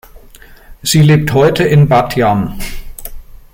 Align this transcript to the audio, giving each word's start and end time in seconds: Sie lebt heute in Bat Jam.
Sie 0.81 0.99
lebt 1.03 1.31
heute 1.31 1.63
in 1.63 1.87
Bat 1.87 2.15
Jam. 2.15 2.57